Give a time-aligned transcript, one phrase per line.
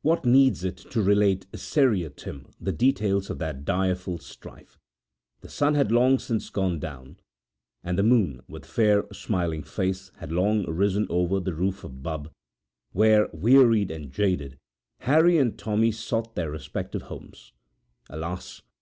[0.00, 4.78] What needs it to relate seriatim the details of that direful strife?
[5.42, 7.18] The sun had long since gone down,
[7.84, 12.30] and the moon with fair, smiling face had long risen over the roof of Bubb,
[12.92, 14.56] when, wearied and jaded,
[15.00, 17.52] Harry and Tommy sought their respective homes.
[18.08, 18.62] Alas!